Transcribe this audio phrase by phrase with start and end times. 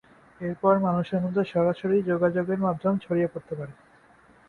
[0.41, 3.73] এরপরে মানুষের মধ্যে সরাসরি যোগাযোগের মাধ্যমে ছড়িয়ে পড়তে পারে।